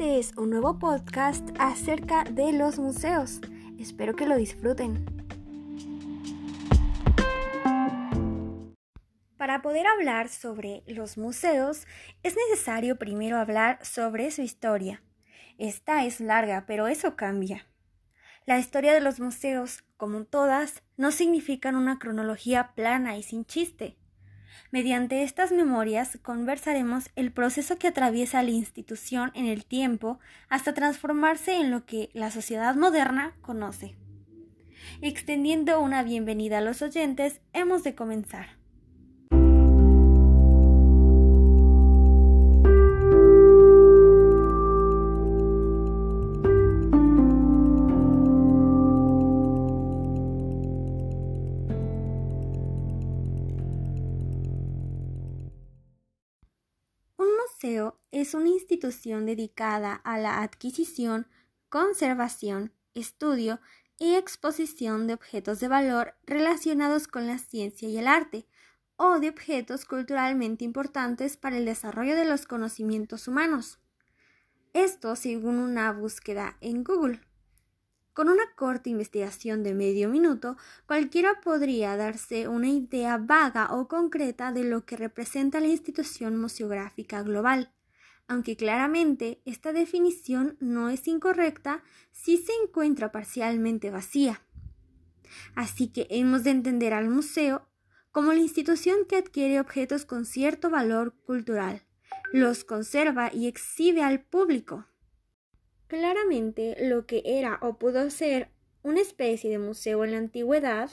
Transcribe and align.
Este 0.00 0.18
es 0.18 0.32
un 0.38 0.48
nuevo 0.48 0.78
podcast 0.78 1.46
acerca 1.58 2.24
de 2.24 2.54
los 2.54 2.78
museos. 2.78 3.38
Espero 3.78 4.16
que 4.16 4.24
lo 4.24 4.34
disfruten. 4.34 5.04
Para 9.36 9.60
poder 9.60 9.86
hablar 9.86 10.30
sobre 10.30 10.84
los 10.86 11.18
museos 11.18 11.86
es 12.22 12.34
necesario 12.34 12.96
primero 12.96 13.36
hablar 13.36 13.84
sobre 13.84 14.30
su 14.30 14.40
historia. 14.40 15.02
Esta 15.58 16.06
es 16.06 16.20
larga, 16.20 16.64
pero 16.66 16.88
eso 16.88 17.14
cambia. 17.14 17.66
La 18.46 18.58
historia 18.58 18.94
de 18.94 19.02
los 19.02 19.20
museos, 19.20 19.84
como 19.98 20.24
todas, 20.24 20.82
no 20.96 21.10
significan 21.10 21.76
una 21.76 21.98
cronología 21.98 22.72
plana 22.74 23.18
y 23.18 23.22
sin 23.22 23.44
chiste. 23.44 23.98
Mediante 24.70 25.22
estas 25.22 25.52
memorias 25.52 26.18
conversaremos 26.22 27.10
el 27.16 27.32
proceso 27.32 27.76
que 27.78 27.88
atraviesa 27.88 28.42
la 28.42 28.50
institución 28.50 29.32
en 29.34 29.46
el 29.46 29.64
tiempo 29.64 30.18
hasta 30.48 30.74
transformarse 30.74 31.56
en 31.56 31.70
lo 31.70 31.86
que 31.86 32.10
la 32.12 32.30
sociedad 32.30 32.74
moderna 32.74 33.34
conoce. 33.40 33.96
Extendiendo 35.02 35.80
una 35.80 36.02
bienvenida 36.02 36.58
a 36.58 36.62
los 36.62 36.82
oyentes, 36.82 37.40
hemos 37.52 37.82
de 37.82 37.94
comenzar. 37.94 38.59
Es 58.10 58.34
una 58.34 58.48
institución 58.48 59.26
dedicada 59.26 59.94
a 59.94 60.18
la 60.18 60.42
adquisición, 60.42 61.26
conservación, 61.68 62.72
estudio 62.94 63.60
y 63.98 64.14
exposición 64.14 65.06
de 65.06 65.12
objetos 65.12 65.60
de 65.60 65.68
valor 65.68 66.14
relacionados 66.24 67.06
con 67.06 67.26
la 67.26 67.38
ciencia 67.38 67.86
y 67.86 67.98
el 67.98 68.08
arte, 68.08 68.46
o 68.96 69.18
de 69.18 69.28
objetos 69.28 69.84
culturalmente 69.84 70.64
importantes 70.64 71.36
para 71.36 71.58
el 71.58 71.66
desarrollo 71.66 72.16
de 72.16 72.24
los 72.24 72.46
conocimientos 72.46 73.28
humanos. 73.28 73.78
Esto 74.72 75.14
según 75.14 75.58
una 75.58 75.92
búsqueda 75.92 76.56
en 76.60 76.82
Google. 76.82 77.20
Con 78.20 78.28
una 78.28 78.54
corta 78.54 78.90
investigación 78.90 79.62
de 79.62 79.72
medio 79.72 80.10
minuto, 80.10 80.58
cualquiera 80.84 81.40
podría 81.40 81.96
darse 81.96 82.48
una 82.48 82.68
idea 82.68 83.16
vaga 83.16 83.74
o 83.74 83.88
concreta 83.88 84.52
de 84.52 84.62
lo 84.62 84.84
que 84.84 84.98
representa 84.98 85.58
la 85.58 85.68
institución 85.68 86.38
museográfica 86.38 87.22
global, 87.22 87.72
aunque 88.28 88.56
claramente 88.58 89.40
esta 89.46 89.72
definición 89.72 90.58
no 90.60 90.90
es 90.90 91.08
incorrecta 91.08 91.82
si 92.12 92.36
se 92.36 92.52
encuentra 92.62 93.10
parcialmente 93.10 93.90
vacía. 93.90 94.42
Así 95.54 95.90
que 95.90 96.06
hemos 96.10 96.44
de 96.44 96.50
entender 96.50 96.92
al 96.92 97.08
museo 97.08 97.70
como 98.12 98.34
la 98.34 98.40
institución 98.40 99.06
que 99.08 99.16
adquiere 99.16 99.60
objetos 99.60 100.04
con 100.04 100.26
cierto 100.26 100.68
valor 100.68 101.14
cultural, 101.24 101.84
los 102.34 102.64
conserva 102.64 103.32
y 103.32 103.46
exhibe 103.46 104.02
al 104.02 104.20
público. 104.20 104.89
Claramente 105.90 106.76
lo 106.78 107.04
que 107.04 107.20
era 107.24 107.58
o 107.62 107.76
pudo 107.76 108.10
ser 108.10 108.48
una 108.84 109.00
especie 109.00 109.50
de 109.50 109.58
museo 109.58 110.04
en 110.04 110.12
la 110.12 110.18
antigüedad 110.18 110.88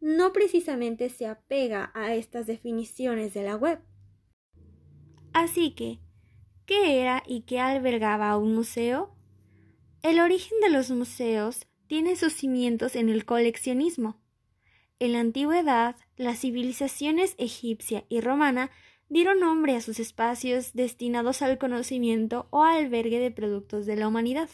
no 0.00 0.34
precisamente 0.34 1.08
se 1.08 1.26
apega 1.26 1.90
a 1.94 2.14
estas 2.14 2.46
definiciones 2.46 3.32
de 3.32 3.42
la 3.42 3.56
web. 3.56 3.80
Así 5.32 5.70
que, 5.70 6.00
¿qué 6.66 7.00
era 7.00 7.22
y 7.26 7.40
qué 7.40 7.58
albergaba 7.58 8.36
un 8.36 8.54
museo? 8.54 9.16
El 10.02 10.20
origen 10.20 10.60
de 10.60 10.68
los 10.68 10.90
museos 10.90 11.66
tiene 11.86 12.14
sus 12.14 12.34
cimientos 12.34 12.96
en 12.96 13.08
el 13.08 13.24
coleccionismo. 13.24 14.20
En 14.98 15.14
la 15.14 15.20
antigüedad, 15.20 15.96
las 16.18 16.40
civilizaciones 16.40 17.34
egipcia 17.38 18.04
y 18.10 18.20
romana 18.20 18.70
dieron 19.08 19.40
nombre 19.40 19.76
a 19.76 19.80
sus 19.80 20.00
espacios 20.00 20.72
destinados 20.74 21.42
al 21.42 21.58
conocimiento 21.58 22.46
o 22.50 22.64
albergue 22.64 23.18
de 23.18 23.30
productos 23.30 23.86
de 23.86 23.96
la 23.96 24.08
humanidad. 24.08 24.48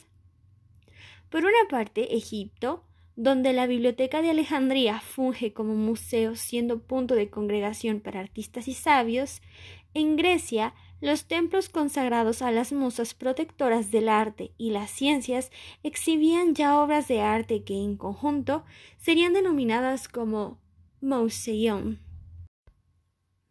Por 1.31 1.45
una 1.45 1.69
parte, 1.69 2.17
Egipto, 2.17 2.85
donde 3.17 3.53
la 3.53 3.67
Biblioteca 3.67 4.23
de 4.23 4.31
Alejandría 4.31 5.01
funge 5.01 5.53
como 5.53 5.75
museo 5.75 6.37
siendo 6.37 6.81
punto 6.81 7.15
de 7.15 7.31
congregación 7.31 8.01
para 8.01 8.21
artistas 8.21 8.69
y 8.69 8.75
sabios, 8.75 9.41
en 9.95 10.17
Grecia 10.17 10.75
los 11.01 11.27
templos 11.27 11.69
consagrados 11.69 12.41
a 12.41 12.51
las 12.51 12.73
musas 12.73 13.15
protectoras 13.15 13.91
del 13.91 14.09
arte 14.09 14.53
y 14.57 14.71
las 14.71 14.91
ciencias 14.91 15.51
exhibían 15.83 16.55
ya 16.55 16.81
obras 16.81 17.09
de 17.09 17.21
arte 17.21 17.63
que 17.63 17.75
en 17.75 17.97
conjunto 17.97 18.65
serían 18.97 19.35
denominadas 19.35 20.09
como 20.09 20.59
Museion. 21.01 22.04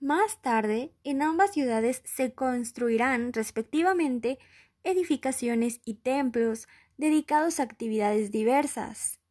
Más 0.03 0.41
tarde, 0.41 0.91
en 1.05 1.21
ambas 1.21 1.53
ciudades 1.53 2.01
se 2.03 2.33
construirán 2.33 3.31
respectivamente 3.31 4.37
edificaciones 4.83 5.79
y 5.85 5.93
templos 5.93 6.67
dedicados 6.97 7.61
a 7.61 7.63
actividades 7.63 8.29
diversas, 8.29 9.21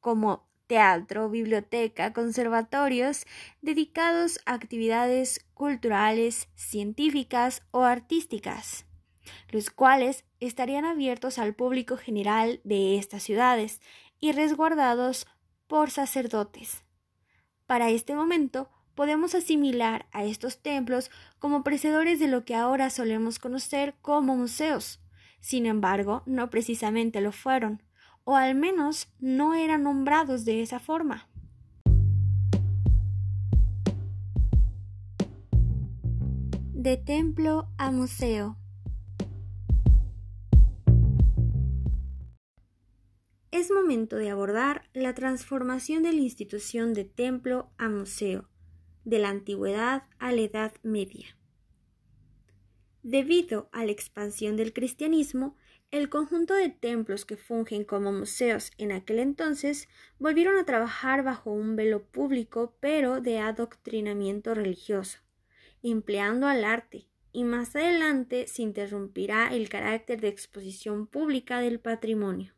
como 0.00 0.48
teatro, 0.68 1.28
biblioteca, 1.28 2.14
conservatorios 2.14 3.26
dedicados 3.60 4.40
a 4.46 4.54
actividades 4.54 5.44
culturales, 5.52 6.48
científicas 6.54 7.60
o 7.70 7.82
artísticas, 7.82 8.86
los 9.50 9.68
cuales 9.68 10.24
estarían 10.40 10.86
abiertos 10.86 11.38
al 11.38 11.54
público 11.54 11.98
general 11.98 12.62
de 12.64 12.96
estas 12.96 13.22
ciudades 13.22 13.82
y 14.18 14.32
resguardados 14.32 15.26
por 15.66 15.90
sacerdotes. 15.90 16.84
Para 17.66 17.90
este 17.90 18.14
momento, 18.14 18.70
podemos 18.94 19.34
asimilar 19.34 20.06
a 20.12 20.24
estos 20.24 20.58
templos 20.58 21.10
como 21.38 21.62
precedores 21.62 22.18
de 22.20 22.28
lo 22.28 22.44
que 22.44 22.54
ahora 22.54 22.90
solemos 22.90 23.38
conocer 23.38 23.94
como 24.02 24.36
museos. 24.36 25.00
Sin 25.40 25.66
embargo, 25.66 26.22
no 26.26 26.50
precisamente 26.50 27.20
lo 27.20 27.32
fueron, 27.32 27.82
o 28.24 28.36
al 28.36 28.54
menos 28.54 29.08
no 29.18 29.54
eran 29.54 29.82
nombrados 29.82 30.44
de 30.44 30.62
esa 30.62 30.78
forma. 30.78 31.28
De 36.72 36.96
templo 36.96 37.68
a 37.78 37.90
museo. 37.90 38.56
Es 43.50 43.70
momento 43.70 44.16
de 44.16 44.30
abordar 44.30 44.88
la 44.92 45.14
transformación 45.14 46.02
de 46.02 46.12
la 46.12 46.20
institución 46.20 46.94
de 46.94 47.04
templo 47.04 47.70
a 47.78 47.88
museo 47.88 48.51
de 49.04 49.18
la 49.18 49.28
antigüedad 49.28 50.04
a 50.18 50.32
la 50.32 50.40
Edad 50.40 50.72
Media. 50.82 51.36
Debido 53.02 53.68
a 53.72 53.84
la 53.84 53.92
expansión 53.92 54.56
del 54.56 54.72
cristianismo, 54.72 55.56
el 55.90 56.08
conjunto 56.08 56.54
de 56.54 56.70
templos 56.70 57.26
que 57.26 57.36
fungen 57.36 57.84
como 57.84 58.12
museos 58.12 58.70
en 58.78 58.92
aquel 58.92 59.18
entonces 59.18 59.88
volvieron 60.18 60.56
a 60.56 60.64
trabajar 60.64 61.22
bajo 61.22 61.52
un 61.52 61.76
velo 61.76 62.04
público 62.04 62.76
pero 62.80 63.20
de 63.20 63.38
adoctrinamiento 63.38 64.54
religioso, 64.54 65.18
empleando 65.82 66.46
al 66.46 66.64
arte, 66.64 67.08
y 67.32 67.44
más 67.44 67.76
adelante 67.76 68.46
se 68.46 68.62
interrumpirá 68.62 69.52
el 69.54 69.68
carácter 69.68 70.20
de 70.20 70.28
exposición 70.28 71.06
pública 71.06 71.60
del 71.60 71.80
patrimonio. 71.80 72.54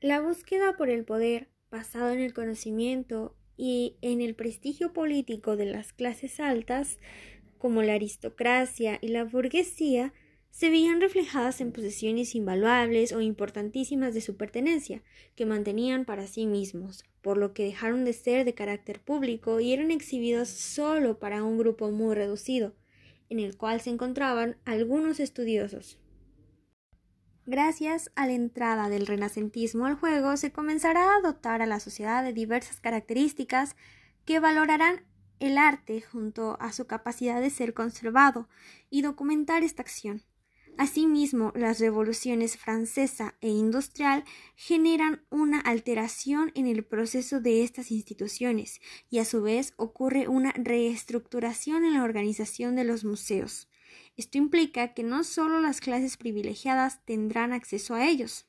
La 0.00 0.20
búsqueda 0.20 0.76
por 0.76 0.88
el 0.88 1.04
poder, 1.04 1.48
basado 1.70 2.10
en 2.10 2.20
el 2.20 2.34
conocimiento 2.34 3.36
y 3.60 3.96
en 4.00 4.22
el 4.22 4.34
prestigio 4.34 4.94
político 4.94 5.54
de 5.54 5.66
las 5.66 5.92
clases 5.92 6.40
altas, 6.40 6.98
como 7.58 7.82
la 7.82 7.92
aristocracia 7.92 8.98
y 9.02 9.08
la 9.08 9.24
burguesía, 9.24 10.14
se 10.50 10.70
veían 10.70 11.02
reflejadas 11.02 11.60
en 11.60 11.70
posesiones 11.70 12.34
invaluables 12.34 13.12
o 13.12 13.20
importantísimas 13.20 14.14
de 14.14 14.22
su 14.22 14.38
pertenencia, 14.38 15.02
que 15.36 15.44
mantenían 15.44 16.06
para 16.06 16.26
sí 16.26 16.46
mismos, 16.46 17.04
por 17.20 17.36
lo 17.36 17.52
que 17.52 17.64
dejaron 17.64 18.06
de 18.06 18.14
ser 18.14 18.46
de 18.46 18.54
carácter 18.54 18.98
público 18.98 19.60
y 19.60 19.74
eran 19.74 19.90
exhibidos 19.90 20.48
solo 20.48 21.18
para 21.18 21.44
un 21.44 21.58
grupo 21.58 21.90
muy 21.90 22.14
reducido, 22.14 22.74
en 23.28 23.40
el 23.40 23.58
cual 23.58 23.82
se 23.82 23.90
encontraban 23.90 24.56
algunos 24.64 25.20
estudiosos. 25.20 25.98
Gracias 27.52 28.12
a 28.14 28.26
la 28.26 28.32
entrada 28.34 28.88
del 28.88 29.08
renacentismo 29.08 29.84
al 29.86 29.96
juego, 29.96 30.36
se 30.36 30.52
comenzará 30.52 31.16
a 31.16 31.20
dotar 31.20 31.62
a 31.62 31.66
la 31.66 31.80
sociedad 31.80 32.22
de 32.22 32.32
diversas 32.32 32.80
características 32.80 33.74
que 34.24 34.38
valorarán 34.38 35.04
el 35.40 35.58
arte 35.58 36.00
junto 36.00 36.56
a 36.60 36.72
su 36.72 36.86
capacidad 36.86 37.40
de 37.40 37.50
ser 37.50 37.74
conservado 37.74 38.48
y 38.88 39.02
documentar 39.02 39.64
esta 39.64 39.82
acción. 39.82 40.22
Asimismo, 40.78 41.52
las 41.56 41.80
revoluciones 41.80 42.56
francesa 42.56 43.34
e 43.40 43.48
industrial 43.48 44.22
generan 44.54 45.24
una 45.28 45.58
alteración 45.58 46.52
en 46.54 46.68
el 46.68 46.84
proceso 46.84 47.40
de 47.40 47.64
estas 47.64 47.90
instituciones 47.90 48.80
y 49.10 49.18
a 49.18 49.24
su 49.24 49.42
vez 49.42 49.74
ocurre 49.76 50.28
una 50.28 50.52
reestructuración 50.52 51.84
en 51.84 51.94
la 51.94 52.04
organización 52.04 52.76
de 52.76 52.84
los 52.84 53.02
museos 53.04 53.69
Esto 54.20 54.36
implica 54.36 54.92
que 54.92 55.02
no 55.02 55.24
solo 55.24 55.62
las 55.62 55.80
clases 55.80 56.18
privilegiadas 56.18 57.02
tendrán 57.06 57.54
acceso 57.54 57.94
a 57.94 58.06
ellos. 58.06 58.44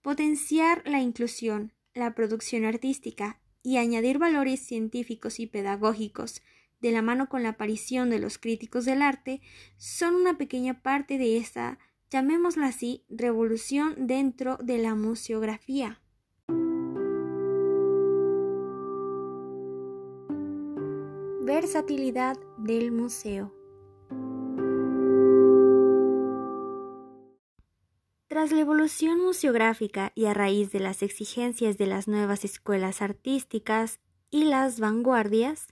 Potenciar 0.00 0.82
la 0.84 1.00
inclusión, 1.00 1.72
la 1.94 2.16
producción 2.16 2.64
artística 2.64 3.40
y 3.62 3.76
añadir 3.76 4.18
valores 4.18 4.58
científicos 4.58 5.38
y 5.38 5.46
pedagógicos 5.46 6.42
de 6.80 6.90
la 6.90 7.02
mano 7.02 7.28
con 7.28 7.44
la 7.44 7.50
aparición 7.50 8.10
de 8.10 8.18
los 8.18 8.36
críticos 8.38 8.84
del 8.84 9.02
arte 9.02 9.40
son 9.76 10.16
una 10.16 10.36
pequeña 10.36 10.82
parte 10.82 11.18
de 11.18 11.36
esta, 11.36 11.78
llamémosla 12.10 12.66
así, 12.66 13.04
revolución 13.08 13.94
dentro 14.08 14.56
de 14.56 14.78
la 14.78 14.96
museografía. 14.96 16.00
Versatilidad 21.44 22.36
del 22.58 22.90
museo. 22.90 23.61
Tras 28.32 28.50
la 28.50 28.60
evolución 28.60 29.20
museográfica 29.20 30.10
y 30.14 30.24
a 30.24 30.32
raíz 30.32 30.72
de 30.72 30.80
las 30.80 31.02
exigencias 31.02 31.76
de 31.76 31.84
las 31.84 32.08
nuevas 32.08 32.46
escuelas 32.46 33.02
artísticas 33.02 34.00
y 34.30 34.44
las 34.44 34.80
vanguardias, 34.80 35.66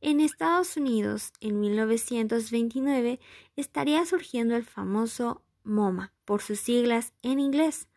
en 0.00 0.20
Estados 0.20 0.78
Unidos 0.78 1.34
en 1.42 1.60
1929 1.60 3.20
estaría 3.56 4.06
surgiendo 4.06 4.56
el 4.56 4.64
famoso 4.64 5.42
MoMA, 5.64 6.14
por 6.24 6.40
sus 6.40 6.60
siglas 6.60 7.12
en 7.20 7.40
inglés, 7.40 7.88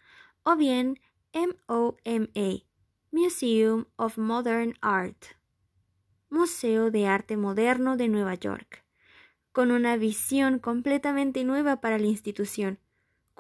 o 0.44 0.58
bien 0.58 1.00
MOMA, 1.34 2.66
Museum 3.12 3.86
of 3.96 4.18
Modern 4.18 4.74
Art, 4.82 5.24
Museo 6.30 6.92
de 6.92 7.08
Arte 7.08 7.38
Moderno 7.38 7.96
de 7.96 8.10
Nueva 8.10 8.36
York, 8.36 8.84
con 9.54 9.72
una 9.72 9.96
visión 9.96 10.60
completamente 10.60 11.46
nueva 11.46 11.80
para 11.80 11.98
la 11.98 12.08
institución 12.08 12.78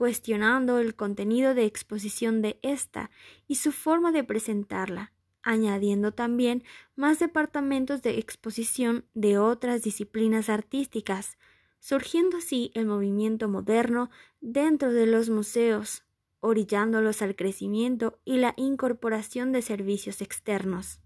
cuestionando 0.01 0.80
el 0.80 0.95
contenido 0.95 1.53
de 1.53 1.65
exposición 1.65 2.42
de 2.42 2.57
esta 2.63 3.12
y 3.48 3.57
su 3.57 3.71
forma 3.71 4.12
de 4.12 4.24
presentarla, 4.24 5.13
añadiendo 5.44 6.12
también 6.12 6.63
más 6.95 7.19
departamentos 7.19 8.01
de 8.01 8.18
exposición 8.18 9.06
de 9.13 9.38
otras 9.38 9.83
disciplinas 9.83 10.50
artísticas, 10.50 11.38
surgiendo 11.80 12.38
así 12.38 12.71
el 12.74 12.88
movimiento 12.88 13.48
moderno 13.48 14.09
dentro 14.39 14.92
de 14.92 15.06
los 15.06 15.30
museos, 15.30 16.03
orillándolos 16.39 17.21
al 17.21 17.36
crecimiento 17.36 18.19
y 18.25 18.38
la 18.38 18.56
incorporación 18.57 19.51
de 19.51 19.62
servicios 19.62 20.21
externos. 20.21 21.00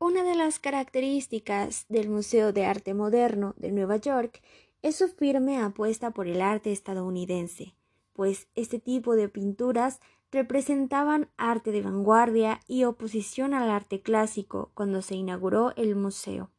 Una 0.00 0.24
de 0.24 0.34
las 0.34 0.58
características 0.58 1.86
del 1.88 2.10
Museo 2.10 2.52
de 2.52 2.66
Arte 2.66 2.94
Moderno 2.94 3.54
de 3.56 3.70
Nueva 3.70 3.96
York 3.96 4.42
es 4.86 4.94
su 4.94 5.08
firme 5.08 5.58
apuesta 5.58 6.12
por 6.12 6.28
el 6.28 6.40
arte 6.40 6.70
estadounidense, 6.70 7.74
pues 8.12 8.46
este 8.54 8.78
tipo 8.78 9.16
de 9.16 9.28
pinturas 9.28 9.98
representaban 10.30 11.28
arte 11.36 11.72
de 11.72 11.82
vanguardia 11.82 12.60
y 12.68 12.84
oposición 12.84 13.52
al 13.52 13.68
arte 13.68 14.00
clásico 14.00 14.70
cuando 14.74 15.02
se 15.02 15.16
inauguró 15.16 15.72
el 15.74 15.96
museo. 15.96 16.52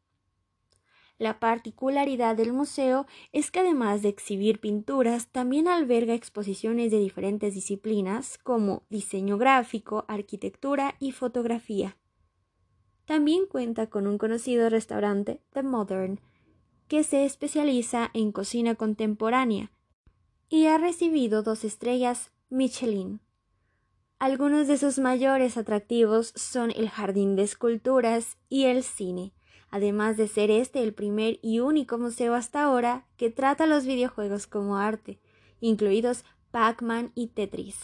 La 1.16 1.40
particularidad 1.40 2.36
del 2.36 2.52
museo 2.52 3.06
es 3.32 3.50
que 3.50 3.60
además 3.60 4.02
de 4.02 4.10
exhibir 4.10 4.60
pinturas, 4.60 5.28
también 5.28 5.66
alberga 5.66 6.12
exposiciones 6.12 6.90
de 6.90 6.98
diferentes 6.98 7.54
disciplinas 7.54 8.36
como 8.36 8.82
diseño 8.90 9.38
gráfico, 9.38 10.04
arquitectura 10.06 10.96
y 11.00 11.12
fotografía. 11.12 11.96
También 13.06 13.46
cuenta 13.46 13.86
con 13.86 14.06
un 14.06 14.18
conocido 14.18 14.68
restaurante, 14.68 15.40
The 15.54 15.62
Modern, 15.62 16.20
que 16.88 17.04
se 17.04 17.24
especializa 17.24 18.10
en 18.14 18.32
cocina 18.32 18.74
contemporánea 18.74 19.70
y 20.48 20.66
ha 20.66 20.78
recibido 20.78 21.42
dos 21.42 21.64
estrellas 21.64 22.32
Michelin. 22.48 23.20
Algunos 24.18 24.66
de 24.66 24.78
sus 24.78 24.98
mayores 24.98 25.56
atractivos 25.56 26.32
son 26.34 26.72
el 26.72 26.88
jardín 26.88 27.36
de 27.36 27.42
esculturas 27.42 28.36
y 28.48 28.64
el 28.64 28.82
cine, 28.82 29.32
además 29.70 30.16
de 30.16 30.26
ser 30.26 30.50
este 30.50 30.82
el 30.82 30.94
primer 30.94 31.38
y 31.42 31.60
único 31.60 31.98
museo 31.98 32.34
hasta 32.34 32.62
ahora 32.62 33.06
que 33.16 33.30
trata 33.30 33.66
los 33.66 33.84
videojuegos 33.84 34.46
como 34.46 34.76
arte, 34.76 35.20
incluidos 35.60 36.24
Pac-Man 36.50 37.12
y 37.14 37.28
Tetris. 37.28 37.76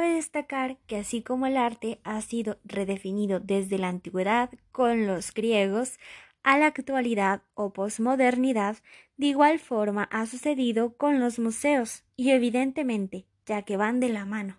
Cabe 0.00 0.14
destacar 0.14 0.78
que 0.86 0.96
así 0.96 1.20
como 1.20 1.44
el 1.44 1.58
arte 1.58 2.00
ha 2.04 2.18
sido 2.22 2.56
redefinido 2.64 3.38
desde 3.38 3.76
la 3.76 3.90
antigüedad 3.90 4.48
con 4.72 5.06
los 5.06 5.34
griegos 5.34 5.98
a 6.42 6.56
la 6.56 6.68
actualidad 6.68 7.42
o 7.52 7.74
posmodernidad, 7.74 8.78
de 9.18 9.26
igual 9.26 9.58
forma 9.58 10.04
ha 10.04 10.24
sucedido 10.24 10.96
con 10.96 11.20
los 11.20 11.38
museos 11.38 12.04
y 12.16 12.30
evidentemente, 12.30 13.26
ya 13.44 13.60
que 13.60 13.76
van 13.76 14.00
de 14.00 14.08
la 14.08 14.24
mano. 14.24 14.56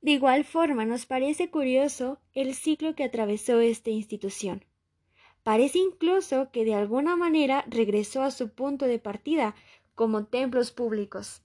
De 0.00 0.10
igual 0.10 0.42
forma 0.42 0.84
nos 0.84 1.06
parece 1.06 1.48
curioso 1.48 2.18
el 2.34 2.56
ciclo 2.56 2.96
que 2.96 3.04
atravesó 3.04 3.60
esta 3.60 3.90
institución. 3.90 4.64
Parece 5.44 5.78
incluso 5.78 6.50
que 6.50 6.64
de 6.64 6.74
alguna 6.74 7.14
manera 7.14 7.64
regresó 7.68 8.22
a 8.24 8.32
su 8.32 8.52
punto 8.52 8.86
de 8.86 8.98
partida 8.98 9.54
como 9.94 10.26
templos 10.26 10.72
públicos. 10.72 11.44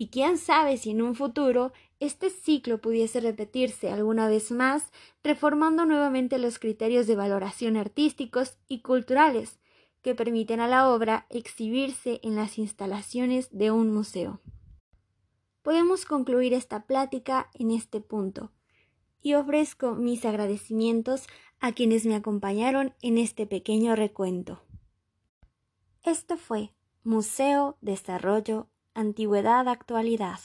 Y 0.00 0.08
quién 0.08 0.38
sabe 0.38 0.78
si 0.78 0.92
en 0.92 1.02
un 1.02 1.14
futuro 1.14 1.74
este 1.98 2.30
ciclo 2.30 2.80
pudiese 2.80 3.20
repetirse 3.20 3.90
alguna 3.90 4.28
vez 4.28 4.50
más, 4.50 4.90
reformando 5.22 5.84
nuevamente 5.84 6.38
los 6.38 6.58
criterios 6.58 7.06
de 7.06 7.16
valoración 7.16 7.76
artísticos 7.76 8.56
y 8.66 8.80
culturales 8.80 9.60
que 10.00 10.14
permiten 10.14 10.58
a 10.60 10.68
la 10.68 10.88
obra 10.88 11.26
exhibirse 11.28 12.18
en 12.22 12.34
las 12.34 12.56
instalaciones 12.56 13.50
de 13.52 13.72
un 13.72 13.92
museo. 13.92 14.40
Podemos 15.60 16.06
concluir 16.06 16.54
esta 16.54 16.86
plática 16.86 17.50
en 17.52 17.70
este 17.70 18.00
punto 18.00 18.52
y 19.20 19.34
ofrezco 19.34 19.96
mis 19.96 20.24
agradecimientos 20.24 21.26
a 21.60 21.72
quienes 21.72 22.06
me 22.06 22.14
acompañaron 22.14 22.94
en 23.02 23.18
este 23.18 23.46
pequeño 23.46 23.94
recuento. 23.96 24.62
Esto 26.02 26.38
fue 26.38 26.72
Museo 27.04 27.76
Desarrollo 27.82 28.70
Antigüedad 28.94 29.68
Actualidad. 29.68 30.40